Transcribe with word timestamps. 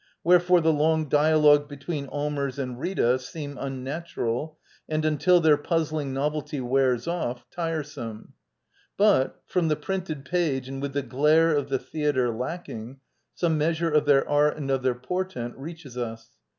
Where 0.23 0.39
fore, 0.39 0.61
the 0.61 0.73
long 0.73 1.09
dialogues 1.09 1.67
between 1.67 2.07
Allmers 2.07 2.57
and 2.57 2.79
Rita 2.79 3.19
seem 3.19 3.55
unnatural, 3.59 4.57
and 4.89 5.05
until 5.05 5.39
their 5.39 5.57
puzzling 5.57 6.11
novelty 6.11 6.59
wears 6.59 7.07
off, 7.07 7.45
tiresome. 7.51 8.33
But, 8.97 9.43
from 9.45 9.67
the 9.67 9.75
printed 9.75 10.25
page 10.25 10.67
and 10.67 10.81
with 10.81 10.93
the 10.93 11.03
glare 11.03 11.53
of 11.55 11.69
the 11.69 11.77
theatre 11.77 12.31
lacking, 12.31 12.99
some 13.35 13.59
measure 13.59 13.91
of 13.91 14.05
their 14.07 14.27
art 14.27 14.57
and 14.57 14.71
of 14.71 14.81
their 14.81 14.95
portent 14.95 15.55
reaches 15.55 15.95
us. 15.99 16.29